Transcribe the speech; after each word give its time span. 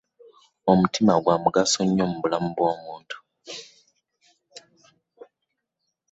Omutima 0.71 1.13
gwa 1.23 1.35
mugaso 1.43 1.79
nnyo 1.85 2.05
mu 2.11 2.17
bulamu 2.21 2.49
bw'omuntu. 2.55 3.17